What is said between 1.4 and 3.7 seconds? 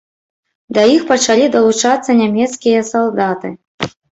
далучацца нямецкія салдаты.